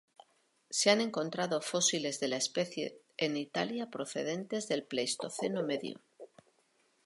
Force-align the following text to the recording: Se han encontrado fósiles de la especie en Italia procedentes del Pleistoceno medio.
Se 0.71 0.89
han 0.89 0.99
encontrado 0.99 1.61
fósiles 1.61 2.19
de 2.19 2.27
la 2.27 2.37
especie 2.37 2.97
en 3.17 3.37
Italia 3.37 3.91
procedentes 3.91 4.67
del 4.67 4.83
Pleistoceno 4.83 5.61
medio. 5.61 6.01